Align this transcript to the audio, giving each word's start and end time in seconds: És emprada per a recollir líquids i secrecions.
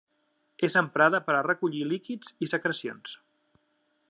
És 0.67 0.77
emprada 0.81 1.19
per 1.29 1.35
a 1.41 1.45
recollir 1.49 1.85
líquids 1.91 2.35
i 2.47 2.53
secrecions. 2.57 3.15